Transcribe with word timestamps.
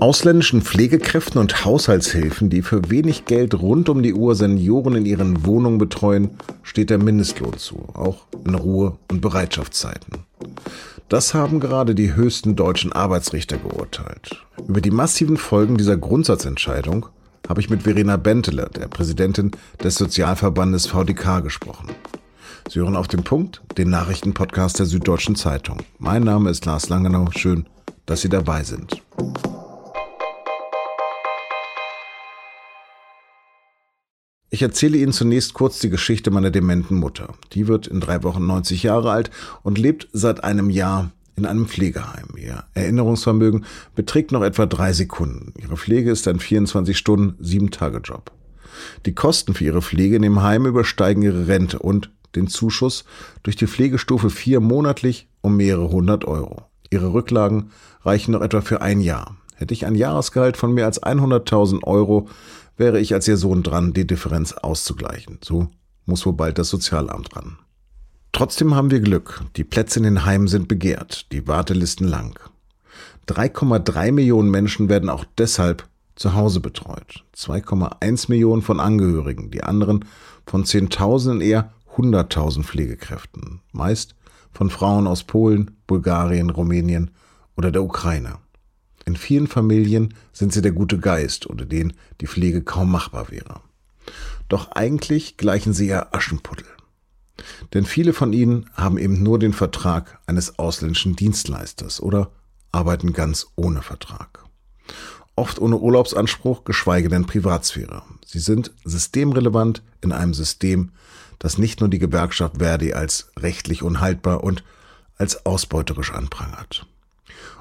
Ausländischen 0.00 0.62
Pflegekräften 0.62 1.40
und 1.40 1.64
Haushaltshilfen, 1.64 2.50
die 2.50 2.62
für 2.62 2.88
wenig 2.88 3.24
Geld 3.24 3.60
rund 3.60 3.88
um 3.88 4.04
die 4.04 4.14
Uhr 4.14 4.36
Senioren 4.36 4.94
in 4.94 5.04
ihren 5.06 5.44
Wohnungen 5.44 5.78
betreuen, 5.78 6.30
steht 6.62 6.90
der 6.90 6.98
Mindestlohn 6.98 7.58
zu, 7.58 7.88
auch 7.94 8.26
in 8.44 8.54
Ruhe- 8.54 8.96
und 9.10 9.20
Bereitschaftszeiten. 9.20 10.24
Das 11.08 11.34
haben 11.34 11.58
gerade 11.58 11.96
die 11.96 12.14
höchsten 12.14 12.54
deutschen 12.54 12.92
Arbeitsrichter 12.92 13.56
geurteilt. 13.56 14.44
Über 14.68 14.80
die 14.80 14.92
massiven 14.92 15.36
Folgen 15.36 15.76
dieser 15.76 15.96
Grundsatzentscheidung 15.96 17.06
habe 17.48 17.60
ich 17.60 17.68
mit 17.68 17.82
Verena 17.82 18.16
Bentele, 18.16 18.70
der 18.76 18.86
Präsidentin 18.86 19.50
des 19.82 19.96
Sozialverbandes 19.96 20.86
VDK, 20.86 21.42
gesprochen. 21.42 21.88
Sie 22.68 22.78
hören 22.78 22.96
auf 22.96 23.08
den 23.08 23.24
Punkt, 23.24 23.62
den 23.76 23.90
Nachrichtenpodcast 23.90 24.78
der 24.78 24.86
Süddeutschen 24.86 25.34
Zeitung. 25.34 25.78
Mein 25.98 26.22
Name 26.22 26.50
ist 26.50 26.66
Lars 26.66 26.88
Langenau. 26.88 27.30
Schön, 27.32 27.66
dass 28.06 28.20
Sie 28.20 28.28
dabei 28.28 28.62
sind. 28.62 29.02
Ich 34.50 34.62
erzähle 34.62 34.96
Ihnen 34.96 35.12
zunächst 35.12 35.52
kurz 35.52 35.78
die 35.78 35.90
Geschichte 35.90 36.30
meiner 36.30 36.50
dementen 36.50 36.96
Mutter. 36.96 37.34
Die 37.52 37.68
wird 37.68 37.86
in 37.86 38.00
drei 38.00 38.22
Wochen 38.22 38.46
90 38.46 38.82
Jahre 38.82 39.10
alt 39.10 39.30
und 39.62 39.76
lebt 39.76 40.08
seit 40.12 40.42
einem 40.42 40.70
Jahr 40.70 41.10
in 41.36 41.44
einem 41.44 41.66
Pflegeheim. 41.66 42.28
Ihr 42.36 42.64
Erinnerungsvermögen 42.72 43.66
beträgt 43.94 44.32
noch 44.32 44.42
etwa 44.42 44.64
drei 44.64 44.94
Sekunden. 44.94 45.52
Ihre 45.60 45.76
Pflege 45.76 46.10
ist 46.10 46.26
ein 46.26 46.40
24 46.40 46.96
Stunden, 46.96 47.36
sieben 47.44 47.70
Tage 47.70 47.98
Job. 47.98 48.32
Die 49.04 49.14
Kosten 49.14 49.52
für 49.52 49.64
ihre 49.64 49.82
Pflege 49.82 50.16
in 50.16 50.22
dem 50.22 50.42
Heim 50.42 50.64
übersteigen 50.64 51.22
ihre 51.22 51.46
Rente 51.46 51.78
und 51.78 52.10
den 52.34 52.48
Zuschuss 52.48 53.04
durch 53.42 53.56
die 53.56 53.66
Pflegestufe 53.66 54.30
4 54.30 54.60
monatlich 54.60 55.28
um 55.42 55.56
mehrere 55.56 55.90
hundert 55.90 56.24
Euro. 56.24 56.62
Ihre 56.90 57.12
Rücklagen 57.12 57.70
reichen 58.02 58.32
noch 58.32 58.40
etwa 58.40 58.62
für 58.62 58.80
ein 58.80 59.00
Jahr. 59.00 59.36
Hätte 59.56 59.74
ich 59.74 59.84
ein 59.84 59.94
Jahresgehalt 59.94 60.56
von 60.56 60.72
mehr 60.72 60.86
als 60.86 61.02
100.000 61.02 61.82
Euro, 61.84 62.28
wäre 62.78 63.00
ich 63.00 63.12
als 63.12 63.28
ihr 63.28 63.36
Sohn 63.36 63.62
dran, 63.62 63.92
die 63.92 64.06
Differenz 64.06 64.52
auszugleichen. 64.52 65.38
So 65.44 65.68
muss 66.06 66.24
wohl 66.24 66.32
bald 66.32 66.58
das 66.58 66.70
Sozialamt 66.70 67.36
ran. 67.36 67.58
Trotzdem 68.32 68.74
haben 68.74 68.90
wir 68.90 69.00
Glück. 69.00 69.42
Die 69.56 69.64
Plätze 69.64 69.98
in 69.98 70.04
den 70.04 70.24
Heimen 70.24 70.48
sind 70.48 70.68
begehrt, 70.68 71.30
die 71.32 71.46
Wartelisten 71.46 72.06
lang. 72.06 72.38
3,3 73.26 74.12
Millionen 74.12 74.50
Menschen 74.50 74.88
werden 74.88 75.10
auch 75.10 75.24
deshalb 75.36 75.86
zu 76.14 76.34
Hause 76.34 76.60
betreut. 76.60 77.24
2,1 77.36 78.26
Millionen 78.28 78.62
von 78.62 78.80
Angehörigen, 78.80 79.50
die 79.50 79.62
anderen 79.62 80.04
von 80.46 80.64
Zehntausenden 80.64 81.40
eher 81.40 81.72
100.000 81.96 82.62
Pflegekräften, 82.62 83.60
meist 83.72 84.14
von 84.52 84.70
Frauen 84.70 85.06
aus 85.06 85.24
Polen, 85.24 85.72
Bulgarien, 85.86 86.50
Rumänien 86.50 87.10
oder 87.56 87.70
der 87.70 87.82
Ukraine. 87.82 88.38
In 89.08 89.16
vielen 89.16 89.46
Familien 89.46 90.12
sind 90.34 90.52
sie 90.52 90.60
der 90.60 90.72
gute 90.72 90.98
Geist, 90.98 91.48
ohne 91.48 91.64
den 91.64 91.94
die 92.20 92.26
Pflege 92.26 92.60
kaum 92.60 92.90
machbar 92.90 93.30
wäre. 93.30 93.62
Doch 94.50 94.72
eigentlich 94.72 95.38
gleichen 95.38 95.72
sie 95.72 95.86
ja 95.86 96.08
Aschenputtel. 96.12 96.66
Denn 97.72 97.86
viele 97.86 98.12
von 98.12 98.34
ihnen 98.34 98.68
haben 98.74 98.98
eben 98.98 99.22
nur 99.22 99.38
den 99.38 99.54
Vertrag 99.54 100.18
eines 100.26 100.58
ausländischen 100.58 101.16
Dienstleisters 101.16 102.02
oder 102.02 102.32
arbeiten 102.70 103.14
ganz 103.14 103.46
ohne 103.56 103.80
Vertrag. 103.80 104.44
Oft 105.36 105.58
ohne 105.58 105.78
Urlaubsanspruch, 105.78 106.64
geschweige 106.64 107.08
denn 107.08 107.24
Privatsphäre. 107.24 108.02
Sie 108.26 108.40
sind 108.40 108.72
systemrelevant 108.84 109.82
in 110.02 110.12
einem 110.12 110.34
System, 110.34 110.92
das 111.38 111.56
nicht 111.56 111.80
nur 111.80 111.88
die 111.88 111.98
Gewerkschaft 111.98 112.58
Verdi 112.58 112.92
als 112.92 113.30
rechtlich 113.38 113.82
unhaltbar 113.82 114.44
und 114.44 114.64
als 115.16 115.46
ausbeuterisch 115.46 116.12
anprangert. 116.12 116.86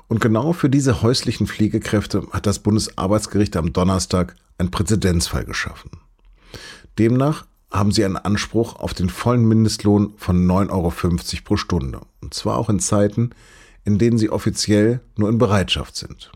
Und 0.08 0.22
genau 0.22 0.54
für 0.54 0.70
diese 0.70 1.02
häuslichen 1.02 1.48
Pflegekräfte 1.48 2.28
hat 2.32 2.46
das 2.46 2.60
Bundesarbeitsgericht 2.60 3.58
am 3.58 3.74
Donnerstag 3.74 4.36
einen 4.58 4.72
Präzedenzfall 4.72 5.46
geschaffen. 5.46 5.92
Demnach 6.98 7.46
haben 7.72 7.92
sie 7.92 8.06
einen 8.06 8.18
Anspruch 8.18 8.78
auf 8.78 8.94
den 8.94 9.10
vollen 9.10 9.46
Mindestlohn 9.46 10.14
von 10.18 10.48
9,50 10.48 10.72
Euro 10.72 10.94
pro 11.44 11.58
Stunde. 11.58 12.02
Und 12.22 12.34
zwar 12.34 12.58
auch 12.58 12.70
in 12.70 12.80
Zeiten, 12.80 13.32
in 13.84 13.98
denen 13.98 14.18
sie 14.18 14.30
offiziell 14.30 15.02
nur 15.18 15.30
in 15.30 15.38
Bereitschaft 15.38 15.96
sind. 15.96 16.32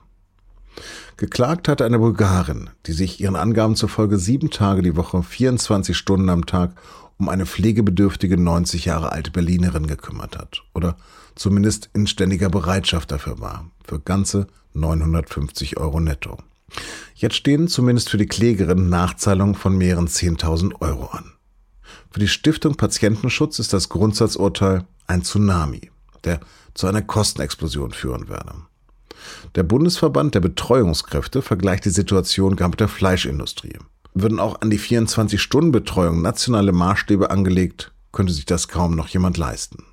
Geklagt 1.18 1.68
hatte 1.68 1.86
eine 1.86 2.00
Bulgarin, 2.00 2.70
die 2.86 2.94
sich 2.94 3.22
ihren 3.22 3.36
Angaben 3.36 3.76
zufolge 3.76 4.18
sieben 4.18 4.50
Tage 4.50 4.82
die 4.82 4.96
Woche, 4.96 5.24
24 5.24 5.96
Stunden 5.96 6.30
am 6.30 6.46
Tag 6.46 6.74
um 7.22 7.30
eine 7.30 7.46
pflegebedürftige 7.46 8.36
90 8.36 8.86
Jahre 8.86 9.12
alte 9.12 9.30
Berlinerin 9.30 9.86
gekümmert 9.86 10.40
hat. 10.40 10.64
Oder 10.74 10.98
zumindest 11.36 11.92
in 11.94 12.08
ständiger 12.08 12.50
Bereitschaft 12.50 13.12
dafür 13.12 13.40
war, 13.40 13.70
für 13.86 14.00
ganze 14.00 14.48
950 14.74 15.78
Euro 15.78 16.00
netto. 16.00 16.40
Jetzt 17.14 17.36
stehen 17.36 17.68
zumindest 17.68 18.10
für 18.10 18.18
die 18.18 18.26
Klägerin 18.26 18.90
Nachzahlungen 18.90 19.54
von 19.54 19.78
mehreren 19.78 20.08
10.000 20.08 20.82
Euro 20.82 21.06
an. 21.08 21.34
Für 22.10 22.20
die 22.20 22.28
Stiftung 22.28 22.76
Patientenschutz 22.76 23.60
ist 23.60 23.72
das 23.72 23.90
Grundsatzurteil 23.90 24.86
ein 25.06 25.22
Tsunami, 25.22 25.92
der 26.24 26.40
zu 26.74 26.88
einer 26.88 27.04
Kostenexplosion 27.04 27.92
führen 27.92 28.30
werde. 28.30 28.54
Der 29.54 29.62
Bundesverband 29.62 30.34
der 30.34 30.40
Betreuungskräfte 30.40 31.44
vergleicht 31.44 31.86
die 31.86 31.92
Situation 31.92 32.56
gar 32.56 32.70
mit 32.70 32.80
der 32.80 32.88
Fleischindustrie. 32.88 33.78
Würden 34.14 34.40
auch 34.40 34.62
an 34.62 34.70
die 34.70 34.80
24-Stunden-Betreuung 34.80 36.22
nationale 36.22 36.72
Maßstäbe 36.72 37.30
angelegt, 37.30 37.94
könnte 38.12 38.34
sich 38.34 38.46
das 38.46 38.68
kaum 38.68 38.96
noch 38.96 39.08
jemand 39.08 39.38
leisten. 39.38 39.86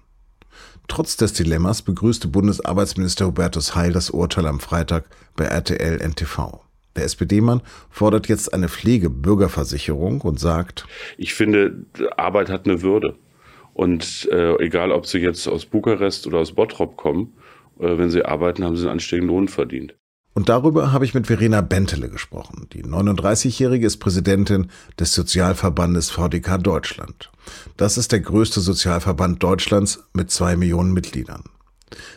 Trotz 0.88 1.16
des 1.16 1.34
Dilemmas 1.34 1.82
begrüßte 1.82 2.28
Bundesarbeitsminister 2.28 3.26
Hubertus 3.26 3.74
Heil 3.74 3.92
das 3.92 4.10
Urteil 4.10 4.46
am 4.46 4.58
Freitag 4.58 5.04
bei 5.36 5.44
RTL 5.44 5.98
NTV. 6.00 6.60
Der 6.96 7.04
SPD-Mann 7.04 7.62
fordert 7.90 8.26
jetzt 8.28 8.52
eine 8.52 8.68
Pflegebürgerversicherung 8.68 10.22
und 10.22 10.40
sagt, 10.40 10.86
ich 11.16 11.34
finde, 11.34 11.84
Arbeit 12.16 12.48
hat 12.48 12.66
eine 12.66 12.82
Würde. 12.82 13.16
Und 13.74 14.28
äh, 14.32 14.56
egal, 14.56 14.90
ob 14.90 15.06
sie 15.06 15.18
jetzt 15.18 15.46
aus 15.46 15.64
Bukarest 15.64 16.26
oder 16.26 16.38
aus 16.38 16.52
Bottrop 16.52 16.96
kommen, 16.96 17.34
äh, 17.78 17.96
wenn 17.96 18.10
sie 18.10 18.24
arbeiten, 18.24 18.64
haben 18.64 18.76
sie 18.76 18.82
einen 18.82 18.94
anständigen 18.94 19.28
Lohn 19.28 19.46
verdient. 19.46 19.94
Und 20.38 20.48
darüber 20.48 20.92
habe 20.92 21.04
ich 21.04 21.14
mit 21.14 21.26
Verena 21.26 21.62
Bentele 21.62 22.08
gesprochen. 22.08 22.68
Die 22.72 22.84
39-Jährige 22.84 23.84
ist 23.84 23.96
Präsidentin 23.96 24.68
des 24.96 25.12
Sozialverbandes 25.12 26.10
VDK 26.10 26.62
Deutschland. 26.62 27.32
Das 27.76 27.98
ist 27.98 28.12
der 28.12 28.20
größte 28.20 28.60
Sozialverband 28.60 29.42
Deutschlands 29.42 30.04
mit 30.12 30.30
zwei 30.30 30.54
Millionen 30.54 30.92
Mitgliedern. 30.92 31.42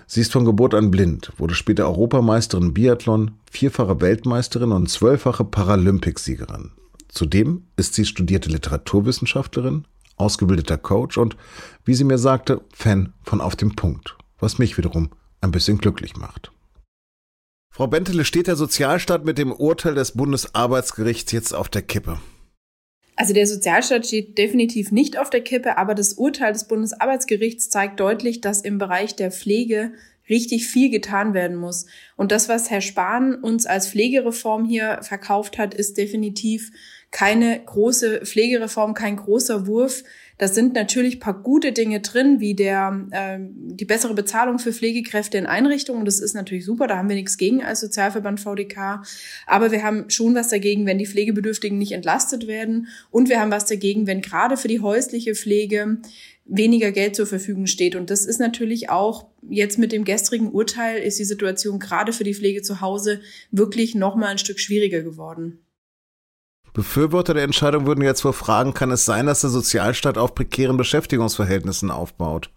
Sie 0.06 0.22
ist 0.22 0.34
von 0.34 0.46
Geburt 0.46 0.76
an 0.76 0.92
blind, 0.92 1.32
wurde 1.38 1.56
später 1.56 1.88
Europameisterin 1.88 2.76
Biathlon, 2.76 3.32
vierfache 3.50 4.02
Weltmeisterin 4.02 4.72
und 4.72 4.88
zwölffache 4.88 5.44
Paralympicsiegerin. 5.44 6.74
Zudem 7.08 7.64
ist 7.76 7.96
sie 7.96 8.06
studierte 8.06 8.52
Literaturwissenschaftlerin, 8.52 9.86
ausgebildeter 10.18 10.78
Coach 10.78 11.18
und, 11.18 11.38
wie 11.86 11.96
sie 11.96 12.04
mir 12.04 12.20
sagte, 12.20 12.62
Fan 12.72 13.14
von 13.24 13.42
Auf 13.42 13.56
dem 13.56 13.76
Punkt, 13.76 14.16
was 14.40 14.60
mich 14.60 14.78
wiederum 14.78 15.10
ein 15.42 15.50
bisschen 15.50 15.80
glücklich 15.80 16.18
macht. 16.18 16.52
Frau 17.74 17.88
Bentele, 17.88 18.26
steht 18.26 18.48
der 18.48 18.58
Sozialstaat 18.58 19.24
mit 19.24 19.38
dem 19.38 19.54
Urteil 19.54 19.96
des 19.96 20.12
Bundesarbeitsgerichts 20.12 21.32
jetzt 21.32 21.54
auf 21.54 21.70
der 21.70 21.82
Kippe? 21.82 22.20
Also 23.16 23.34
der 23.34 23.48
Sozialstaat 23.48 24.06
steht 24.06 24.38
definitiv 24.38 24.92
nicht 24.92 25.18
auf 25.18 25.30
der 25.30 25.40
Kippe, 25.40 25.78
aber 25.78 25.96
das 25.96 26.14
Urteil 26.14 26.52
des 26.52 26.68
Bundesarbeitsgerichts 26.68 27.70
zeigt 27.70 28.02
deutlich, 28.02 28.42
dass 28.42 28.62
im 28.62 28.78
Bereich 28.78 29.16
der 29.16 29.32
Pflege 29.32 29.94
richtig 30.32 30.66
viel 30.66 30.90
getan 30.90 31.36
werden 31.36 31.58
muss. 31.58 31.86
Und 32.16 32.32
das, 32.32 32.50
was 32.50 32.72
Herr 32.72 32.82
Spahn 32.82 33.36
uns 33.36 33.68
als 33.68 33.90
Pflegereform 33.90 34.66
hier 34.66 35.00
verkauft 35.04 35.60
hat, 35.60 35.76
ist 35.76 35.98
definitiv 35.98 36.72
keine 37.12 37.60
große 37.66 38.22
Pflegereform, 38.26 38.94
kein 38.94 39.18
großer 39.18 39.68
Wurf. 39.68 40.04
Da 40.38 40.48
sind 40.48 40.74
natürlich 40.74 41.20
paar 41.20 41.44
gute 41.44 41.74
Dinge 41.74 42.00
drin, 42.00 42.40
wie 42.40 42.56
der 42.56 43.06
äh, 43.12 43.38
die 43.40 43.86
bessere 43.86 44.14
Bezahlung 44.14 44.58
für 44.58 44.72
Pflegekräfte 44.72 45.38
in 45.38 45.46
Einrichtungen. 45.46 46.06
Das 46.06 46.20
ist 46.20 46.34
natürlich 46.34 46.66
super, 46.66 46.88
da 46.88 46.98
haben 46.98 47.10
wir 47.10 47.16
nichts 47.18 47.38
gegen 47.38 47.64
als 47.64 47.82
Sozialverband 47.82 48.40
VDK. 48.40 49.04
Aber 49.46 49.72
wir 49.72 49.84
haben 49.84 50.10
schon 50.10 50.34
was 50.34 50.48
dagegen, 50.48 50.86
wenn 50.86 50.98
die 50.98 51.06
Pflegebedürftigen 51.06 51.78
nicht 51.78 51.92
entlastet 51.92 52.48
werden. 52.48 52.88
Und 53.12 53.28
wir 53.30 53.40
haben 53.42 53.52
was 53.52 53.66
dagegen, 53.66 54.08
wenn 54.08 54.22
gerade 54.22 54.56
für 54.56 54.70
die 54.70 54.80
häusliche 54.80 55.36
Pflege 55.36 55.98
weniger 56.46 56.92
Geld 56.92 57.16
zur 57.16 57.28
Verfügung 57.28 57.68
steht. 57.68 57.96
Und 57.96 58.10
das 58.10 58.26
ist 58.26 58.40
natürlich 58.40 58.90
auch 58.90 59.31
jetzt 59.50 59.78
mit 59.78 59.92
dem 59.92 60.04
gestrigen 60.04 60.52
Urteil 60.52 61.02
ist 61.02 61.20
die 61.20 61.26
Situation 61.26 61.80
gerade 61.80 62.14
für 62.14 62.24
die 62.24 62.34
Pflege 62.34 62.62
zu 62.62 62.82
Hause 62.82 63.22
wirklich 63.52 63.96
noch 63.96 64.16
mal 64.16 64.28
ein 64.28 64.38
Stück 64.38 64.60
schwieriger 64.60 65.02
geworden. 65.02 65.60
Befürworter 66.74 67.34
der 67.34 67.44
Entscheidung 67.44 67.86
würden 67.86 68.04
jetzt 68.04 68.24
wohl 68.24 68.34
fragen, 68.34 68.74
kann 68.74 68.92
es 68.92 69.04
sein, 69.04 69.26
dass 69.26 69.42
der 69.42 69.50
Sozialstaat 69.50 70.18
auf 70.18 70.36
prekären 70.36 70.78
Beschäftigungsverhältnissen 70.78 71.92
aufbaut? 71.92 72.50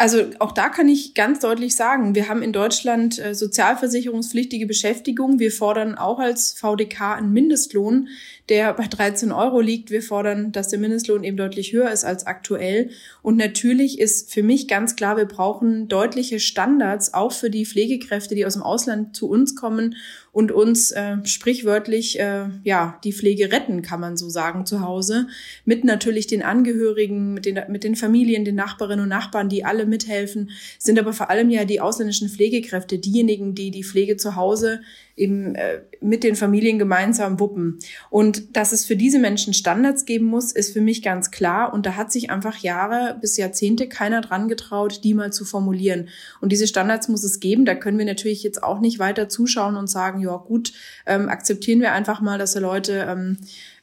Also 0.00 0.24
auch 0.38 0.52
da 0.52 0.70
kann 0.70 0.88
ich 0.88 1.12
ganz 1.12 1.40
deutlich 1.40 1.76
sagen, 1.76 2.14
wir 2.14 2.30
haben 2.30 2.40
in 2.40 2.54
Deutschland 2.54 3.18
äh, 3.18 3.34
sozialversicherungspflichtige 3.34 4.64
Beschäftigung. 4.64 5.38
Wir 5.38 5.52
fordern 5.52 5.94
auch 5.94 6.18
als 6.18 6.54
VDK 6.54 7.16
einen 7.16 7.34
Mindestlohn, 7.34 8.08
der 8.48 8.72
bei 8.72 8.86
13 8.86 9.30
Euro 9.30 9.60
liegt. 9.60 9.90
Wir 9.90 10.02
fordern, 10.02 10.52
dass 10.52 10.68
der 10.68 10.78
Mindestlohn 10.78 11.22
eben 11.22 11.36
deutlich 11.36 11.74
höher 11.74 11.90
ist 11.90 12.06
als 12.06 12.26
aktuell. 12.26 12.88
Und 13.20 13.36
natürlich 13.36 14.00
ist 14.00 14.32
für 14.32 14.42
mich 14.42 14.68
ganz 14.68 14.96
klar, 14.96 15.18
wir 15.18 15.26
brauchen 15.26 15.86
deutliche 15.86 16.40
Standards 16.40 17.12
auch 17.12 17.32
für 17.32 17.50
die 17.50 17.66
Pflegekräfte, 17.66 18.34
die 18.34 18.46
aus 18.46 18.54
dem 18.54 18.62
Ausland 18.62 19.14
zu 19.14 19.28
uns 19.28 19.54
kommen 19.54 19.96
und 20.32 20.52
uns 20.52 20.92
äh, 20.92 21.16
sprichwörtlich 21.24 22.20
äh, 22.20 22.46
ja 22.62 22.98
die 23.02 23.12
Pflege 23.12 23.50
retten, 23.50 23.82
kann 23.82 24.00
man 24.00 24.16
so 24.16 24.28
sagen, 24.28 24.64
zu 24.64 24.80
Hause. 24.80 25.26
Mit 25.64 25.84
natürlich 25.84 26.26
den 26.26 26.42
Angehörigen, 26.42 27.34
mit 27.34 27.46
den, 27.46 27.60
mit 27.68 27.82
den 27.82 27.96
Familien, 27.96 28.44
den 28.44 28.54
Nachbarinnen 28.54 29.02
und 29.02 29.08
Nachbarn, 29.08 29.48
die 29.48 29.64
alle 29.64 29.86
mithelfen, 29.86 30.50
sind 30.78 30.98
aber 30.98 31.12
vor 31.12 31.30
allem 31.30 31.50
ja 31.50 31.64
die 31.64 31.80
ausländischen 31.80 32.28
Pflegekräfte, 32.28 32.98
diejenigen, 32.98 33.54
die 33.54 33.70
die 33.70 33.84
Pflege 33.84 34.16
zu 34.16 34.36
Hause 34.36 34.80
eben 35.20 35.54
äh, 35.54 35.82
mit 36.00 36.24
den 36.24 36.34
Familien 36.34 36.78
gemeinsam 36.78 37.38
wuppen. 37.38 37.78
Und 38.08 38.56
dass 38.56 38.72
es 38.72 38.84
für 38.84 38.96
diese 38.96 39.18
Menschen 39.18 39.54
Standards 39.54 40.06
geben 40.06 40.26
muss, 40.26 40.52
ist 40.52 40.72
für 40.72 40.80
mich 40.80 41.02
ganz 41.02 41.30
klar. 41.30 41.72
Und 41.72 41.86
da 41.86 41.96
hat 41.96 42.10
sich 42.10 42.30
einfach 42.30 42.56
Jahre 42.58 43.18
bis 43.20 43.36
Jahrzehnte 43.36 43.88
keiner 43.88 44.22
dran 44.22 44.48
getraut, 44.48 45.04
die 45.04 45.14
mal 45.14 45.32
zu 45.32 45.44
formulieren. 45.44 46.08
Und 46.40 46.52
diese 46.52 46.66
Standards 46.66 47.08
muss 47.08 47.22
es 47.22 47.40
geben. 47.40 47.64
Da 47.64 47.74
können 47.74 47.98
wir 47.98 48.06
natürlich 48.06 48.42
jetzt 48.42 48.62
auch 48.62 48.80
nicht 48.80 48.98
weiter 48.98 49.28
zuschauen 49.28 49.76
und 49.76 49.88
sagen, 49.88 50.20
ja 50.20 50.36
gut, 50.36 50.72
ähm, 51.06 51.28
akzeptieren 51.28 51.80
wir 51.80 51.92
einfach 51.92 52.20
mal, 52.20 52.38
dass 52.38 52.54
die 52.54 52.60
Leute 52.60 53.06
ähm, 53.08 53.36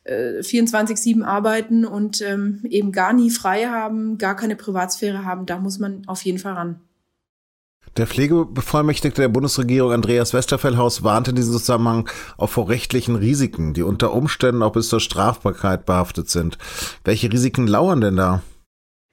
24-7 0.08 1.22
äh, 1.22 1.24
arbeiten 1.26 1.86
und 1.86 2.22
ähm, 2.22 2.62
eben 2.70 2.92
gar 2.92 3.14
nie 3.14 3.30
frei 3.30 3.66
haben, 3.66 4.18
gar 4.18 4.36
keine 4.36 4.56
Privatsphäre 4.56 5.26
haben. 5.26 5.46
Da 5.46 5.60
muss 5.60 5.80
man 5.80 6.04
auf 6.08 6.22
jeden 6.24 6.40
Fall 6.40 6.54
ran. 6.54 6.80
Der 7.96 8.06
Pflegebevollmächtigte 8.06 9.22
der 9.22 9.30
Bundesregierung 9.30 9.92
Andreas 9.92 10.34
Westerfellhaus 10.34 11.04
warnte 11.04 11.32
in 11.32 11.36
diesem 11.36 11.54
Zusammenhang 11.54 12.10
auch 12.38 12.50
vor 12.50 12.70
rechtlichen 12.70 13.16
Risiken, 13.16 13.74
die 13.74 13.84
unter 13.84 14.14
Umständen 14.14 14.62
auch 14.62 14.74
bis 14.74 14.90
zur 14.90 15.00
Strafbarkeit 15.00 15.86
behaftet 15.86 16.30
sind. 16.30 16.58
Welche 17.04 17.32
Risiken 17.32 17.66
lauern 17.66 18.02
denn 18.02 18.18
da? 18.18 18.42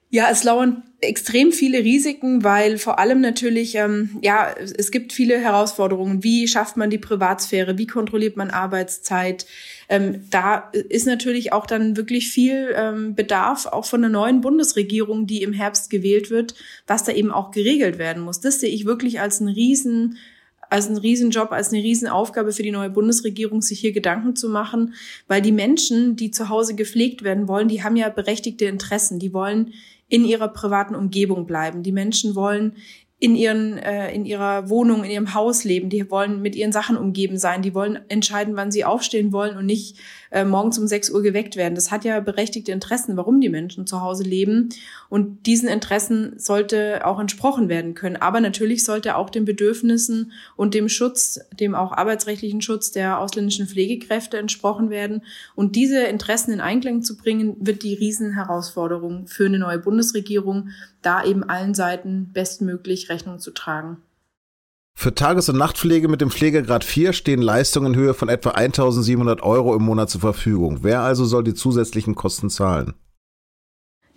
Ja, 0.09 0.29
es 0.31 0.43
lauern 0.43 0.83
extrem 1.01 1.51
viele 1.51 1.79
Risiken, 1.79 2.43
weil 2.43 2.77
vor 2.77 2.99
allem 2.99 3.21
natürlich, 3.21 3.75
ähm, 3.75 4.17
ja, 4.21 4.53
es 4.57 4.91
gibt 4.91 5.13
viele 5.13 5.39
Herausforderungen. 5.39 6.23
Wie 6.23 6.47
schafft 6.47 6.77
man 6.77 6.89
die 6.89 6.97
Privatsphäre? 6.97 7.77
Wie 7.77 7.87
kontrolliert 7.87 8.37
man 8.37 8.51
Arbeitszeit? 8.51 9.45
Ähm, 9.89 10.25
da 10.29 10.71
ist 10.89 11.05
natürlich 11.05 11.53
auch 11.53 11.65
dann 11.65 11.97
wirklich 11.97 12.29
viel 12.29 12.73
ähm, 12.75 13.15
Bedarf 13.15 13.65
auch 13.65 13.85
von 13.85 14.01
der 14.01 14.09
neuen 14.09 14.41
Bundesregierung, 14.41 15.27
die 15.27 15.43
im 15.43 15.53
Herbst 15.53 15.89
gewählt 15.89 16.29
wird, 16.29 16.55
was 16.87 17.03
da 17.03 17.11
eben 17.11 17.31
auch 17.31 17.51
geregelt 17.51 17.97
werden 17.97 18.23
muss. 18.23 18.39
Das 18.39 18.59
sehe 18.59 18.69
ich 18.69 18.85
wirklich 18.85 19.19
als 19.19 19.41
einen 19.41 19.53
riesen 19.53 20.17
als 20.75 20.87
einen 20.87 20.97
Riesenjob, 20.97 21.53
als 21.53 21.71
eine 21.71 21.81
Riesenaufgabe 21.81 22.51
für 22.51 22.61
die 22.61 22.71
neue 22.71 22.89
Bundesregierung, 22.89 23.61
sich 23.61 23.79
hier 23.79 23.93
Gedanken 23.93 24.35
zu 24.35 24.49
machen, 24.49 24.93
weil 25.25 25.41
die 25.41 25.53
Menschen, 25.53 26.17
die 26.17 26.31
zu 26.31 26.49
Hause 26.49 26.75
gepflegt 26.75 27.23
werden 27.23 27.47
wollen, 27.47 27.69
die 27.69 27.81
haben 27.81 27.95
ja 27.95 28.09
berechtigte 28.09 28.65
Interessen, 28.65 29.17
die 29.17 29.33
wollen 29.33 29.71
in 30.09 30.25
ihrer 30.25 30.49
privaten 30.49 30.93
Umgebung 30.93 31.45
bleiben. 31.47 31.81
Die 31.81 31.93
Menschen 31.93 32.35
wollen 32.35 32.73
in 33.19 33.37
ihren 33.37 33.77
äh, 33.77 34.13
in 34.13 34.25
ihrer 34.25 34.69
Wohnung, 34.69 35.05
in 35.05 35.11
ihrem 35.11 35.33
Haus 35.33 35.63
leben. 35.63 35.89
Die 35.89 36.11
wollen 36.11 36.41
mit 36.41 36.57
ihren 36.57 36.73
Sachen 36.73 36.97
umgeben 36.97 37.37
sein. 37.37 37.61
Die 37.61 37.73
wollen 37.73 37.99
entscheiden, 38.09 38.57
wann 38.57 38.71
sie 38.71 38.83
aufstehen 38.83 39.31
wollen 39.31 39.57
und 39.57 39.65
nicht 39.65 39.97
äh, 40.35 40.43
morgens 40.43 40.77
um 40.77 40.85
6 40.85 41.11
Uhr 41.11 41.21
geweckt 41.21 41.55
werden. 41.55 41.75
Das 41.75 41.91
hat 41.91 42.03
ja 42.03 42.19
berechtigte 42.19 42.73
Interessen, 42.73 43.15
warum 43.15 43.39
die 43.39 43.47
Menschen 43.47 43.87
zu 43.87 44.01
Hause 44.01 44.23
leben. 44.23 44.67
Und 45.07 45.45
diesen 45.45 45.69
Interessen 45.69 46.37
sollte 46.37 47.05
auch 47.05 47.21
entsprochen 47.21 47.69
werden 47.69 47.93
können. 47.93 48.17
Aber 48.17 48.41
natürlich 48.41 48.83
sollte 48.83 49.15
auch 49.15 49.29
den 49.29 49.45
Bedürfnissen 49.45 50.33
und 50.57 50.73
dem 50.73 50.89
Schutz, 50.89 51.39
dem 51.57 51.73
auch 51.73 51.93
arbeitsrechtlichen 51.93 52.61
Schutz 52.61 52.91
der 52.91 53.19
ausländischen 53.19 53.65
Pflegekräfte 53.65 54.37
entsprochen 54.37 54.89
werden. 54.89 55.21
Und 55.55 55.77
diese 55.77 56.03
Interessen 56.03 56.51
in 56.51 56.59
Einklang 56.59 57.01
zu 57.01 57.15
bringen, 57.15 57.55
wird 57.61 57.83
die 57.83 57.93
Riesenherausforderung 57.93 59.27
für 59.27 59.45
eine 59.45 59.59
neue 59.59 59.79
Bundesregierung, 59.79 60.69
da 61.01 61.23
eben 61.23 61.45
allen 61.45 61.73
Seiten 61.73 62.31
bestmöglich 62.33 63.07
Rechnung 63.07 63.39
zu 63.39 63.51
tragen. 63.51 63.99
Für 64.97 65.13
Tages- 65.13 65.49
und 65.49 65.57
Nachtpflege 65.57 66.07
mit 66.07 66.21
dem 66.21 66.31
Pflegegrad 66.31 66.83
4 66.83 67.13
stehen 67.13 67.41
Leistungen 67.41 67.93
in 67.93 67.99
Höhe 67.99 68.13
von 68.13 68.29
etwa 68.29 68.51
1700 68.51 69.43
Euro 69.43 69.75
im 69.75 69.83
Monat 69.83 70.09
zur 70.09 70.21
Verfügung. 70.21 70.79
Wer 70.81 71.01
also 71.01 71.25
soll 71.25 71.43
die 71.43 71.53
zusätzlichen 71.53 72.15
Kosten 72.15 72.49
zahlen? 72.49 72.93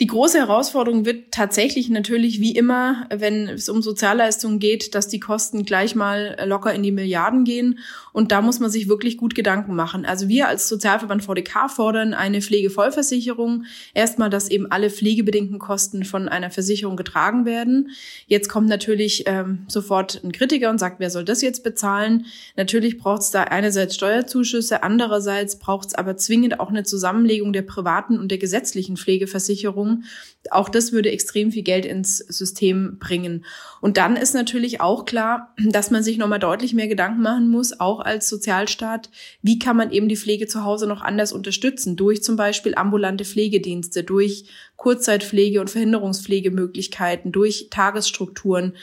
Die 0.01 0.07
große 0.07 0.39
Herausforderung 0.39 1.07
wird 1.07 1.33
tatsächlich 1.33 1.89
natürlich 1.91 2.41
wie 2.41 2.53
immer, 2.55 3.09
wenn 3.11 3.49
es 3.49 3.69
um 3.69 3.83
Sozialleistungen 3.83 4.61
geht, 4.61 4.95
dass 4.95 5.09
die 5.09 5.19
Kosten 5.19 5.65
gleich 5.65 5.97
mal 5.97 6.37
locker 6.47 6.73
in 6.73 6.85
die 6.85 6.93
Milliarden 6.93 7.43
gehen. 7.43 7.81
Und 8.13 8.31
da 8.31 8.41
muss 8.41 8.61
man 8.61 8.71
sich 8.71 8.89
wirklich 8.89 9.17
gut 9.17 9.35
Gedanken 9.35 9.75
machen. 9.75 10.07
Also 10.07 10.29
wir 10.29 10.47
als 10.47 10.69
Sozialverband 10.69 11.25
VDK 11.25 11.69
fordern 11.69 12.15
eine 12.15 12.41
Pflegevollversicherung. 12.43 13.65
Erstmal, 13.93 14.31
dass 14.31 14.49
eben 14.49 14.71
alle 14.71 14.91
pflegebedingten 14.91 15.59
Kosten 15.59 16.05
von 16.05 16.29
einer 16.29 16.53
Versicherung 16.53 16.97
getragen 16.97 17.45
werden. 17.45 17.91
Jetzt 18.29 18.49
kommt 18.49 18.69
natürlich 18.69 19.25
ähm, 19.27 19.65
sofort 19.67 20.23
ein 20.23 20.31
Kritiker 20.31 20.71
und 20.71 20.79
sagt, 20.79 21.01
wer 21.01 21.11
soll 21.11 21.25
das 21.25 21.43
jetzt 21.43 21.65
bezahlen? 21.65 22.27
Natürlich 22.57 22.99
braucht 22.99 23.23
es 23.23 23.31
da 23.33 23.43
einerseits 23.43 23.97
Steuerzuschüsse, 23.97 24.85
andererseits 24.85 25.59
braucht 25.59 25.89
es 25.89 25.95
aber 25.97 26.17
zwingend 26.17 26.61
auch 26.61 26.69
eine 26.69 26.85
Zusammenlegung 26.85 27.53
der 27.53 27.63
privaten 27.63 28.21
und 28.21 28.31
der 28.31 28.39
gesetzlichen 28.39 28.97
Pflegeversicherung 28.97 29.88
Veränderungen. 29.89 30.05
Auch 30.51 30.71
das 30.71 30.93
würde 30.93 31.11
extrem 31.11 31.53
viel 31.53 31.63
Geld 31.63 31.85
ins 31.85 32.19
System 32.19 32.99
bringen. 32.99 33.45
Und 33.83 33.99
dann 33.99 34.17
ist 34.17 34.33
natürlich 34.35 34.81
auch 34.81 35.05
klar, 35.05 35.55
dass 35.59 35.91
man 35.91 36.03
sich 36.03 36.17
nochmal 36.17 36.39
deutlich 36.39 36.73
mehr 36.73 36.89
Gedanken 36.89 37.21
machen 37.21 37.51
muss, 37.51 37.79
auch 37.81 38.01
als 38.01 38.31
Sozialstaat, 38.31 39.11
wie 39.43 39.59
kann 39.59 39.77
man 39.77 39.91
eben 39.91 40.09
die 40.09 40.17
Pflege 40.17 40.47
zu 40.47 40.65
Hause 40.65 40.87
noch 40.87 41.03
anders 41.03 41.33
unterstützen, 41.33 41.97
durch 41.97 42.23
zum 42.23 42.37
Beispiel 42.37 42.75
ambulante 42.77 43.27
Pflegedienste, 43.27 44.05
durch 44.05 44.47
Kurzzeitpflege 44.77 45.61
und 45.61 45.69
Verhinderungspflegemöglichkeiten, 45.69 47.31
durch 47.31 47.69
Tagesstrukturen 47.71 48.75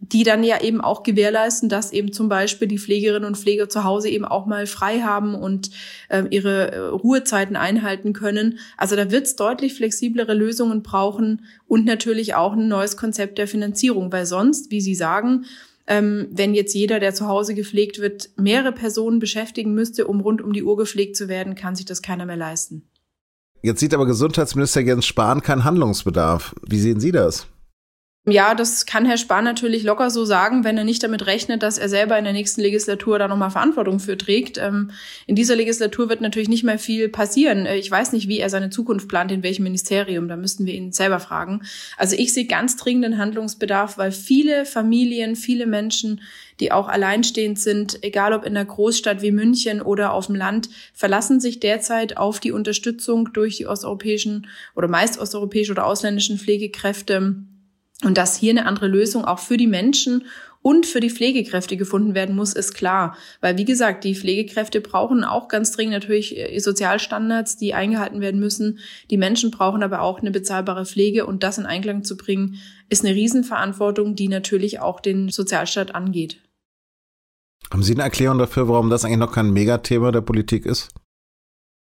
die 0.00 0.22
dann 0.22 0.44
ja 0.44 0.62
eben 0.62 0.80
auch 0.80 1.02
gewährleisten, 1.02 1.68
dass 1.68 1.92
eben 1.92 2.12
zum 2.12 2.28
Beispiel 2.28 2.68
die 2.68 2.78
Pflegerinnen 2.78 3.26
und 3.26 3.36
Pfleger 3.36 3.68
zu 3.68 3.82
Hause 3.82 4.08
eben 4.08 4.24
auch 4.24 4.46
mal 4.46 4.66
frei 4.66 5.00
haben 5.00 5.34
und 5.34 5.70
äh, 6.08 6.22
ihre 6.30 6.72
äh, 6.72 6.78
Ruhezeiten 6.78 7.56
einhalten 7.56 8.12
können. 8.12 8.60
Also 8.76 8.94
da 8.94 9.10
wird 9.10 9.26
es 9.26 9.34
deutlich 9.36 9.74
flexiblere 9.74 10.34
Lösungen 10.34 10.82
brauchen 10.82 11.44
und 11.66 11.84
natürlich 11.84 12.36
auch 12.36 12.52
ein 12.52 12.68
neues 12.68 12.96
Konzept 12.96 13.38
der 13.38 13.48
Finanzierung, 13.48 14.12
weil 14.12 14.24
sonst, 14.24 14.70
wie 14.70 14.80
Sie 14.80 14.94
sagen, 14.94 15.46
ähm, 15.88 16.28
wenn 16.30 16.54
jetzt 16.54 16.74
jeder, 16.74 17.00
der 17.00 17.14
zu 17.14 17.26
Hause 17.26 17.54
gepflegt 17.54 17.98
wird, 17.98 18.30
mehrere 18.36 18.72
Personen 18.72 19.18
beschäftigen 19.18 19.74
müsste, 19.74 20.06
um 20.06 20.20
rund 20.20 20.42
um 20.42 20.52
die 20.52 20.62
Uhr 20.62 20.76
gepflegt 20.76 21.16
zu 21.16 21.28
werden, 21.28 21.56
kann 21.56 21.74
sich 21.74 21.86
das 21.86 22.02
keiner 22.02 22.26
mehr 22.26 22.36
leisten. 22.36 22.88
Jetzt 23.62 23.80
sieht 23.80 23.94
aber 23.94 24.06
Gesundheitsminister 24.06 24.80
Jens 24.80 25.06
Spahn 25.06 25.42
keinen 25.42 25.64
Handlungsbedarf. 25.64 26.54
Wie 26.68 26.78
sehen 26.78 27.00
Sie 27.00 27.10
das? 27.10 27.48
Ja, 28.30 28.54
das 28.54 28.84
kann 28.84 29.06
Herr 29.06 29.16
Spahn 29.16 29.44
natürlich 29.44 29.84
locker 29.84 30.10
so 30.10 30.24
sagen, 30.24 30.62
wenn 30.62 30.76
er 30.76 30.84
nicht 30.84 31.02
damit 31.02 31.26
rechnet, 31.26 31.62
dass 31.62 31.78
er 31.78 31.88
selber 31.88 32.18
in 32.18 32.24
der 32.24 32.32
nächsten 32.32 32.60
Legislatur 32.60 33.18
da 33.18 33.26
nochmal 33.26 33.50
Verantwortung 33.50 34.00
für 34.00 34.18
trägt. 34.18 34.58
Ähm, 34.58 34.90
in 35.26 35.34
dieser 35.34 35.56
Legislatur 35.56 36.08
wird 36.08 36.20
natürlich 36.20 36.48
nicht 36.48 36.64
mehr 36.64 36.78
viel 36.78 37.08
passieren. 37.08 37.64
Äh, 37.64 37.76
ich 37.76 37.90
weiß 37.90 38.12
nicht, 38.12 38.28
wie 38.28 38.38
er 38.38 38.50
seine 38.50 38.70
Zukunft 38.70 39.08
plant, 39.08 39.32
in 39.32 39.42
welchem 39.42 39.62
Ministerium. 39.62 40.28
Da 40.28 40.36
müssten 40.36 40.66
wir 40.66 40.74
ihn 40.74 40.92
selber 40.92 41.20
fragen. 41.20 41.62
Also 41.96 42.16
ich 42.16 42.34
sehe 42.34 42.44
ganz 42.44 42.76
dringenden 42.76 43.18
Handlungsbedarf, 43.18 43.96
weil 43.96 44.12
viele 44.12 44.66
Familien, 44.66 45.34
viele 45.34 45.66
Menschen, 45.66 46.20
die 46.60 46.72
auch 46.72 46.88
alleinstehend 46.88 47.58
sind, 47.58 48.02
egal 48.02 48.32
ob 48.32 48.44
in 48.44 48.56
einer 48.56 48.66
Großstadt 48.66 49.22
wie 49.22 49.32
München 49.32 49.80
oder 49.80 50.12
auf 50.12 50.26
dem 50.26 50.34
Land, 50.34 50.68
verlassen 50.92 51.40
sich 51.40 51.60
derzeit 51.60 52.16
auf 52.16 52.40
die 52.40 52.52
Unterstützung 52.52 53.32
durch 53.32 53.56
die 53.56 53.66
osteuropäischen 53.66 54.48
oder 54.74 54.88
meist 54.88 55.18
osteuropäische 55.18 55.72
oder 55.72 55.86
ausländischen 55.86 56.38
Pflegekräfte 56.38 57.36
und 58.04 58.16
dass 58.16 58.36
hier 58.36 58.52
eine 58.52 58.66
andere 58.66 58.86
Lösung 58.86 59.24
auch 59.24 59.40
für 59.40 59.56
die 59.56 59.66
Menschen 59.66 60.24
und 60.62 60.86
für 60.86 61.00
die 61.00 61.10
Pflegekräfte 61.10 61.76
gefunden 61.76 62.14
werden 62.14 62.34
muss, 62.34 62.52
ist 62.52 62.74
klar. 62.74 63.16
Weil, 63.40 63.58
wie 63.58 63.64
gesagt, 63.64 64.04
die 64.04 64.14
Pflegekräfte 64.14 64.80
brauchen 64.80 65.24
auch 65.24 65.48
ganz 65.48 65.72
dringend 65.72 65.94
natürlich 65.94 66.36
äh, 66.36 66.58
Sozialstandards, 66.58 67.56
die 67.56 67.74
eingehalten 67.74 68.20
werden 68.20 68.40
müssen. 68.40 68.78
Die 69.10 69.16
Menschen 69.16 69.50
brauchen 69.50 69.82
aber 69.82 70.00
auch 70.02 70.20
eine 70.20 70.30
bezahlbare 70.30 70.84
Pflege 70.84 71.26
und 71.26 71.42
das 71.42 71.58
in 71.58 71.66
Einklang 71.66 72.04
zu 72.04 72.16
bringen, 72.16 72.56
ist 72.88 73.04
eine 73.04 73.14
Riesenverantwortung, 73.14 74.14
die 74.14 74.28
natürlich 74.28 74.80
auch 74.80 75.00
den 75.00 75.28
Sozialstaat 75.28 75.94
angeht. 75.94 76.40
Haben 77.70 77.82
Sie 77.82 77.94
eine 77.94 78.02
Erklärung 78.02 78.38
dafür, 78.38 78.68
warum 78.68 78.90
das 78.90 79.04
eigentlich 79.04 79.18
noch 79.18 79.32
kein 79.32 79.52
Megathema 79.52 80.10
der 80.10 80.22
Politik 80.22 80.66
ist? 80.66 80.90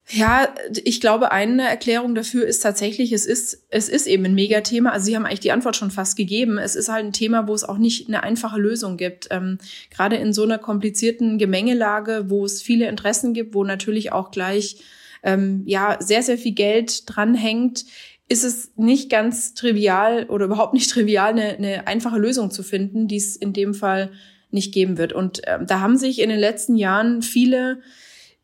Ja, 0.07 0.53
ich 0.83 1.01
glaube, 1.01 1.31
eine 1.31 1.67
Erklärung 1.67 2.13
dafür 2.13 2.45
ist 2.45 2.59
tatsächlich, 2.59 3.11
es 3.11 3.25
ist, 3.25 3.65
es 3.69 3.89
ist 3.89 4.05
eben 4.05 4.25
ein 4.25 4.35
Megathema. 4.35 4.91
Also 4.91 5.07
Sie 5.07 5.15
haben 5.15 5.25
eigentlich 5.25 5.39
die 5.39 5.51
Antwort 5.51 5.75
schon 5.75 5.89
fast 5.89 6.15
gegeben. 6.15 6.59
Es 6.59 6.75
ist 6.75 6.89
halt 6.89 7.05
ein 7.05 7.13
Thema, 7.13 7.47
wo 7.47 7.55
es 7.55 7.63
auch 7.63 7.79
nicht 7.79 8.07
eine 8.07 8.21
einfache 8.21 8.59
Lösung 8.59 8.97
gibt. 8.97 9.27
Ähm, 9.31 9.57
gerade 9.89 10.17
in 10.17 10.31
so 10.31 10.43
einer 10.43 10.59
komplizierten 10.59 11.39
Gemengelage, 11.39 12.25
wo 12.27 12.45
es 12.45 12.61
viele 12.61 12.87
Interessen 12.87 13.33
gibt, 13.33 13.55
wo 13.55 13.63
natürlich 13.63 14.11
auch 14.11 14.29
gleich 14.29 14.77
ähm, 15.23 15.63
ja 15.65 15.97
sehr, 15.99 16.21
sehr 16.21 16.37
viel 16.37 16.53
Geld 16.53 17.03
dranhängt, 17.07 17.85
ist 18.29 18.43
es 18.43 18.71
nicht 18.75 19.09
ganz 19.09 19.55
trivial 19.55 20.25
oder 20.25 20.45
überhaupt 20.45 20.75
nicht 20.75 20.91
trivial, 20.91 21.31
eine, 21.31 21.57
eine 21.57 21.87
einfache 21.87 22.19
Lösung 22.19 22.51
zu 22.51 22.61
finden, 22.61 23.07
die 23.07 23.17
es 23.17 23.35
in 23.35 23.53
dem 23.53 23.73
Fall 23.73 24.11
nicht 24.51 24.71
geben 24.71 24.99
wird. 24.99 25.13
Und 25.13 25.47
äh, 25.47 25.57
da 25.65 25.79
haben 25.79 25.97
sich 25.97 26.19
in 26.19 26.29
den 26.29 26.39
letzten 26.39 26.75
Jahren 26.75 27.23
viele 27.23 27.81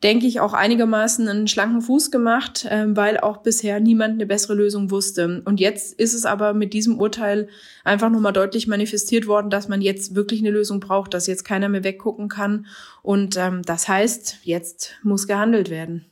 denke 0.03 0.25
ich, 0.25 0.39
auch 0.39 0.53
einigermaßen 0.53 1.27
einen 1.27 1.47
schlanken 1.47 1.81
Fuß 1.81 2.11
gemacht, 2.11 2.65
ähm, 2.69 2.97
weil 2.97 3.19
auch 3.19 3.37
bisher 3.37 3.79
niemand 3.79 4.15
eine 4.15 4.25
bessere 4.25 4.55
Lösung 4.55 4.89
wusste. 4.89 5.41
Und 5.45 5.59
jetzt 5.59 5.93
ist 5.99 6.13
es 6.13 6.25
aber 6.25 6.53
mit 6.53 6.73
diesem 6.73 6.99
Urteil 6.99 7.49
einfach 7.83 8.09
nochmal 8.09 8.33
deutlich 8.33 8.67
manifestiert 8.67 9.27
worden, 9.27 9.49
dass 9.49 9.67
man 9.67 9.81
jetzt 9.81 10.15
wirklich 10.15 10.41
eine 10.41 10.51
Lösung 10.51 10.79
braucht, 10.79 11.13
dass 11.13 11.27
jetzt 11.27 11.45
keiner 11.45 11.69
mehr 11.69 11.83
weggucken 11.83 12.29
kann. 12.29 12.65
Und 13.03 13.37
ähm, 13.37 13.61
das 13.63 13.87
heißt, 13.87 14.39
jetzt 14.43 14.95
muss 15.03 15.27
gehandelt 15.27 15.69
werden. 15.69 16.05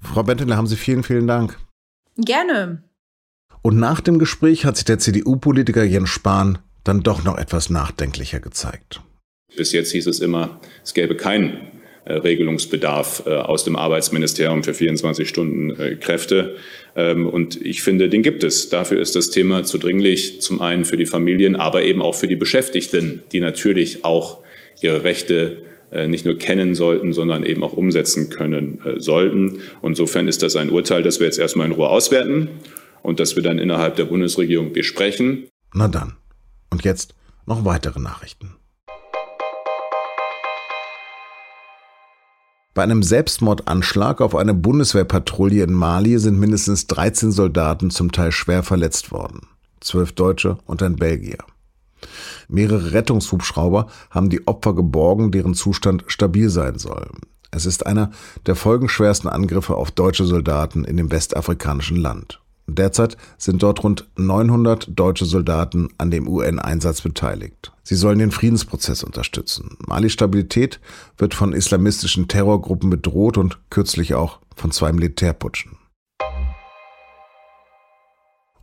Frau 0.00 0.22
Benteler, 0.22 0.56
haben 0.56 0.66
Sie 0.66 0.76
vielen, 0.76 1.02
vielen 1.02 1.26
Dank. 1.26 1.58
Gerne. 2.16 2.82
Und 3.62 3.78
nach 3.78 4.00
dem 4.00 4.18
Gespräch 4.18 4.64
hat 4.64 4.76
sich 4.76 4.84
der 4.84 4.98
CDU-Politiker 4.98 5.84
Jens 5.84 6.08
Spahn 6.08 6.58
dann 6.84 7.02
doch 7.02 7.24
noch 7.24 7.36
etwas 7.36 7.68
nachdenklicher 7.68 8.40
gezeigt. 8.40 9.02
Bis 9.56 9.72
jetzt 9.72 9.90
hieß 9.90 10.06
es 10.06 10.20
immer, 10.20 10.60
es 10.84 10.94
gäbe 10.94 11.16
keinen 11.16 11.77
Regelungsbedarf 12.14 13.24
äh, 13.26 13.30
aus 13.30 13.64
dem 13.64 13.76
Arbeitsministerium 13.76 14.64
für 14.64 14.74
24 14.74 15.28
Stunden 15.28 15.70
äh, 15.78 15.96
Kräfte. 15.96 16.56
Ähm, 16.96 17.26
und 17.26 17.60
ich 17.60 17.82
finde, 17.82 18.08
den 18.08 18.22
gibt 18.22 18.44
es. 18.44 18.68
Dafür 18.68 19.00
ist 19.00 19.16
das 19.16 19.30
Thema 19.30 19.64
zu 19.64 19.78
dringlich, 19.78 20.40
zum 20.40 20.60
einen 20.60 20.84
für 20.84 20.96
die 20.96 21.06
Familien, 21.06 21.56
aber 21.56 21.82
eben 21.82 22.02
auch 22.02 22.14
für 22.14 22.28
die 22.28 22.36
Beschäftigten, 22.36 23.22
die 23.32 23.40
natürlich 23.40 24.04
auch 24.04 24.38
ihre 24.80 25.04
Rechte 25.04 25.62
nicht 26.06 26.26
nur 26.26 26.36
kennen 26.36 26.74
sollten, 26.74 27.14
sondern 27.14 27.44
eben 27.44 27.64
auch 27.64 27.72
umsetzen 27.72 28.28
können 28.28 28.78
sollten. 28.98 29.60
Insofern 29.82 30.28
ist 30.28 30.42
das 30.42 30.54
ein 30.54 30.68
Urteil, 30.68 31.02
das 31.02 31.18
wir 31.18 31.24
jetzt 31.26 31.38
erstmal 31.38 31.66
in 31.66 31.72
Ruhe 31.72 31.88
auswerten 31.88 32.48
und 33.02 33.20
das 33.20 33.36
wir 33.36 33.42
dann 33.42 33.58
innerhalb 33.58 33.96
der 33.96 34.04
Bundesregierung 34.04 34.74
besprechen. 34.74 35.48
Na 35.72 35.88
dann. 35.88 36.18
Und 36.70 36.84
jetzt 36.84 37.14
noch 37.46 37.64
weitere 37.64 38.00
Nachrichten. 38.00 38.58
Bei 42.78 42.84
einem 42.84 43.02
Selbstmordanschlag 43.02 44.20
auf 44.20 44.36
eine 44.36 44.54
Bundeswehrpatrouille 44.54 45.64
in 45.64 45.72
Mali 45.72 46.16
sind 46.20 46.38
mindestens 46.38 46.86
13 46.86 47.32
Soldaten 47.32 47.90
zum 47.90 48.12
Teil 48.12 48.30
schwer 48.30 48.62
verletzt 48.62 49.10
worden. 49.10 49.48
Zwölf 49.80 50.12
Deutsche 50.12 50.58
und 50.64 50.80
ein 50.84 50.94
Belgier. 50.94 51.38
Mehrere 52.46 52.92
Rettungshubschrauber 52.92 53.88
haben 54.10 54.30
die 54.30 54.46
Opfer 54.46 54.76
geborgen, 54.76 55.32
deren 55.32 55.54
Zustand 55.54 56.04
stabil 56.06 56.50
sein 56.50 56.78
soll. 56.78 57.08
Es 57.50 57.66
ist 57.66 57.84
einer 57.84 58.12
der 58.46 58.54
folgenschwersten 58.54 59.28
Angriffe 59.28 59.74
auf 59.74 59.90
deutsche 59.90 60.24
Soldaten 60.24 60.84
in 60.84 60.96
dem 60.96 61.10
westafrikanischen 61.10 61.96
Land. 61.96 62.40
Derzeit 62.68 63.16
sind 63.38 63.62
dort 63.62 63.82
rund 63.82 64.06
900 64.16 64.88
deutsche 64.94 65.24
Soldaten 65.24 65.88
an 65.96 66.10
dem 66.10 66.28
UN-Einsatz 66.28 67.00
beteiligt. 67.00 67.72
Sie 67.82 67.94
sollen 67.94 68.18
den 68.18 68.30
Friedensprozess 68.30 69.02
unterstützen. 69.02 69.78
Malis 69.86 70.12
Stabilität 70.12 70.78
wird 71.16 71.32
von 71.32 71.54
islamistischen 71.54 72.28
Terrorgruppen 72.28 72.90
bedroht 72.90 73.38
und 73.38 73.58
kürzlich 73.70 74.14
auch 74.14 74.40
von 74.54 74.70
zwei 74.70 74.92
Militärputschen. 74.92 75.77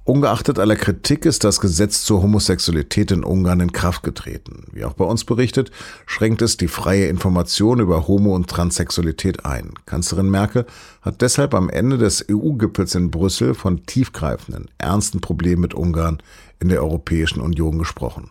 Ungeachtet 0.07 0.59
aller 0.59 0.75
Kritik 0.75 1.25
ist 1.25 1.43
das 1.43 1.59
Gesetz 1.59 2.03
zur 2.03 2.21
Homosexualität 2.21 3.09
in 3.09 3.24
Ungarn 3.24 3.59
in 3.59 3.71
Kraft 3.71 4.03
getreten. 4.03 4.65
Wie 4.71 4.85
auch 4.85 4.93
bei 4.93 5.03
uns 5.03 5.25
berichtet, 5.25 5.71
schränkt 6.05 6.43
es 6.43 6.57
die 6.57 6.67
freie 6.67 7.07
Information 7.07 7.79
über 7.79 8.07
Homo- 8.07 8.35
und 8.35 8.47
Transsexualität 8.47 9.47
ein. 9.47 9.74
Kanzlerin 9.88 10.29
Merkel 10.29 10.67
hat 11.01 11.24
deshalb 11.24 11.55
am 11.55 11.71
Ende 11.71 11.97
des 11.97 12.24
EU-Gipfels 12.29 12.93
in 12.93 13.09
Brüssel 13.09 13.55
von 13.55 13.88
tiefgreifenden, 13.88 14.69
ernsten 14.77 15.21
Problemen 15.21 15.63
mit 15.63 15.74
Ungarn 15.74 16.21
in 16.59 16.69
der 16.69 16.83
Europäischen 16.83 17.41
Union 17.41 17.79
gesprochen. 17.79 18.29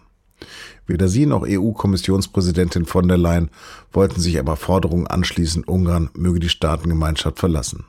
Weder 0.86 1.08
sie 1.08 1.26
noch 1.26 1.44
EU-Kommissionspräsidentin 1.44 2.84
von 2.84 3.08
der 3.08 3.18
Leyen 3.18 3.50
wollten 3.92 4.20
sich 4.20 4.38
aber 4.38 4.54
Forderungen 4.54 5.08
anschließen, 5.08 5.64
Ungarn 5.64 6.10
möge 6.14 6.38
die 6.38 6.48
Staatengemeinschaft 6.48 7.40
verlassen. 7.40 7.84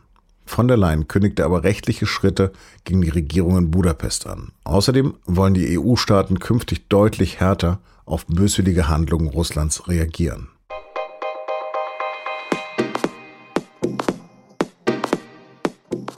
Von 0.45 0.67
der 0.67 0.77
Leyen 0.77 1.07
kündigte 1.07 1.43
aber 1.43 1.63
rechtliche 1.63 2.05
Schritte 2.05 2.51
gegen 2.83 3.01
die 3.01 3.09
Regierung 3.09 3.57
in 3.57 3.71
Budapest 3.71 4.27
an. 4.27 4.51
Außerdem 4.63 5.15
wollen 5.25 5.55
die 5.55 5.77
EU-Staaten 5.77 6.39
künftig 6.39 6.87
deutlich 6.87 7.39
härter 7.39 7.79
auf 8.05 8.25
böswillige 8.27 8.87
Handlungen 8.87 9.27
Russlands 9.27 9.87
reagieren. 9.87 10.49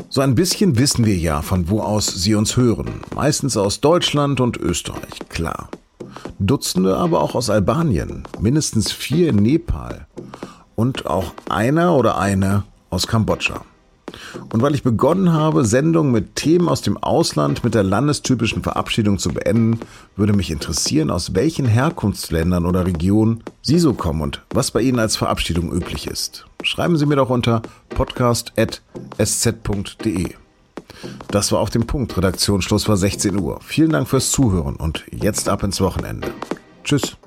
So 0.10 0.22
ein 0.22 0.36
bisschen 0.36 0.79
wissen 0.79 1.05
wir 1.05 1.15
ja, 1.15 1.43
von 1.43 1.69
wo 1.69 1.79
aus 1.79 2.07
Sie 2.07 2.34
uns 2.34 2.57
hören. 2.57 3.01
Meistens 3.13 3.55
aus 3.55 3.81
Deutschland 3.81 4.41
und 4.41 4.57
Österreich, 4.57 5.19
klar. 5.29 5.69
Dutzende 6.39 6.98
aber 6.98 7.22
auch 7.22 7.36
aus 7.36 7.50
Albanien, 7.50 8.24
mindestens 8.39 8.91
vier 8.91 9.29
in 9.29 9.36
Nepal 9.38 10.07
und 10.75 11.05
auch 11.05 11.34
einer 11.50 11.96
oder 11.96 12.17
eine 12.17 12.63
aus 12.89 13.05
Kambodscha. 13.05 13.63
Und 14.51 14.62
weil 14.62 14.75
ich 14.75 14.84
begonnen 14.84 15.31
habe, 15.34 15.65
Sendungen 15.65 16.12
mit 16.12 16.36
Themen 16.36 16.69
aus 16.69 16.81
dem 16.81 16.98
Ausland 16.98 17.63
mit 17.63 17.74
der 17.74 17.84
landestypischen 17.84 18.62
Verabschiedung 18.63 19.19
zu 19.19 19.29
beenden, 19.29 19.79
würde 20.15 20.34
mich 20.34 20.51
interessieren, 20.51 21.10
aus 21.10 21.34
welchen 21.36 21.65
Herkunftsländern 21.65 22.65
oder 22.65 22.86
Regionen 22.86 23.43
Sie 23.62 23.79
so 23.79 23.93
kommen 23.93 24.22
und 24.22 24.41
was 24.51 24.72
bei 24.72 24.81
Ihnen 24.81 25.00
als 25.00 25.15
Verabschiedung 25.15 25.72
üblich 25.72 26.07
ist. 26.07 26.46
Schreiben 26.63 26.98
Sie 26.98 27.05
mir 27.05 27.15
doch 27.15 27.29
unter 27.29 27.62
podcast.sz.de. 27.89 30.36
Das 31.29 31.51
war 31.51 31.60
auf 31.60 31.69
dem 31.69 31.86
Punkt. 31.86 32.17
Redaktionsschluss 32.17 32.88
war 32.88 32.98
16 32.98 33.39
Uhr. 33.39 33.60
Vielen 33.62 33.91
Dank 33.91 34.07
fürs 34.07 34.31
Zuhören 34.31 34.75
und 34.75 35.03
jetzt 35.12 35.50
ab 35.50 35.63
ins 35.63 35.81
Wochenende. 35.81 36.29
Tschüss. 36.84 37.17